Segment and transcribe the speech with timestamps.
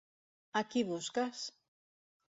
[0.61, 1.45] A qui busques?